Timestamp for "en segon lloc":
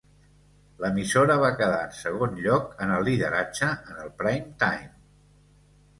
1.89-2.73